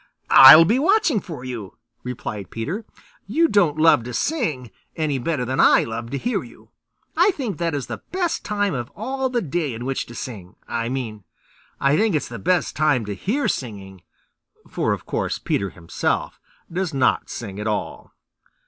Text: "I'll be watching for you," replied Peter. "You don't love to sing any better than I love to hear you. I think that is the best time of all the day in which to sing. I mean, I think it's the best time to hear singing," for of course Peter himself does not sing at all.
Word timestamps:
"I'll 0.31 0.65
be 0.65 0.79
watching 0.79 1.19
for 1.19 1.45
you," 1.45 1.77
replied 2.01 2.49
Peter. 2.49 2.85
"You 3.27 3.47
don't 3.47 3.77
love 3.77 4.03
to 4.05 4.15
sing 4.15 4.71
any 4.95 5.19
better 5.19 5.45
than 5.45 5.59
I 5.59 5.83
love 5.83 6.09
to 6.09 6.17
hear 6.17 6.41
you. 6.43 6.71
I 7.15 7.29
think 7.33 7.59
that 7.59 7.75
is 7.75 7.85
the 7.85 8.01
best 8.11 8.43
time 8.43 8.73
of 8.73 8.89
all 8.95 9.29
the 9.29 9.43
day 9.43 9.75
in 9.75 9.85
which 9.85 10.07
to 10.07 10.15
sing. 10.15 10.55
I 10.67 10.89
mean, 10.89 11.23
I 11.79 11.95
think 11.97 12.15
it's 12.15 12.29
the 12.29 12.39
best 12.39 12.75
time 12.75 13.05
to 13.05 13.13
hear 13.13 13.47
singing," 13.47 14.01
for 14.67 14.91
of 14.91 15.05
course 15.05 15.37
Peter 15.37 15.69
himself 15.69 16.39
does 16.73 16.95
not 16.95 17.29
sing 17.29 17.59
at 17.59 17.67
all. 17.67 18.11